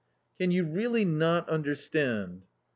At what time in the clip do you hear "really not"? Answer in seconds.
0.63-1.47